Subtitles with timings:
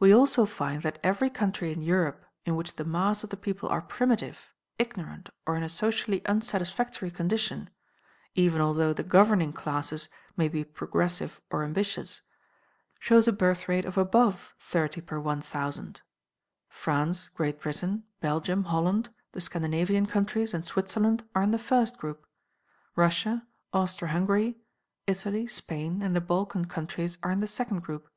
[0.00, 3.68] We also find that every country in Europe in which the mass of the people
[3.68, 7.68] are primitive, ignorant, or in a socially unsatisfactory condition
[8.34, 10.08] (even although the governing classes
[10.38, 12.22] may be progressive or ambitious)
[12.98, 16.00] shows a birth rate of above 30 per 1,000.
[16.70, 22.26] France, Great Britain, Belgium, Holland, the Scandinavian countries, and Switzerland are in the first group.
[22.96, 24.56] Russia, Austro Hungary,
[25.06, 28.08] Italy, Spain, and the Balkan countries are in the second group.